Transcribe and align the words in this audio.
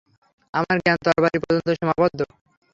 আমার 0.53 0.77
জ্ঞান 0.83 0.97
তরবারি 1.05 1.37
পর্যন্ত 1.41 1.67
সীমাবদ্ধ। 1.77 2.19